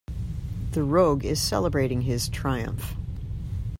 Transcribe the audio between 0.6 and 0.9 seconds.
The